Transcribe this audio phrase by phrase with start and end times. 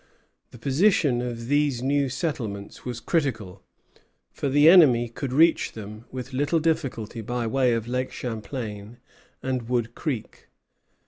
[0.49, 3.61] The position of these new settlements was critical,
[4.31, 8.97] for the enemy could reach them with little difficulty by way of Lake Champlain
[9.43, 10.47] and Wood Creek.